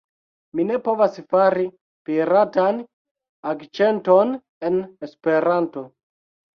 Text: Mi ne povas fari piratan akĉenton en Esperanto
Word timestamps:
Mi 0.59 0.63
ne 0.69 0.79
povas 0.87 1.19
fari 1.35 1.65
piratan 2.09 2.81
akĉenton 3.55 4.37
en 4.73 4.85
Esperanto 5.11 5.91